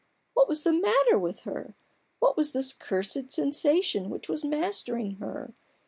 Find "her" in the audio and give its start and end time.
1.41-1.75, 5.17-5.53